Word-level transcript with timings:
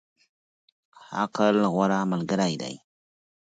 عقل، 1.21 1.55
غوره 1.73 1.99
ملګری 2.11 2.53
دی. 2.61 2.75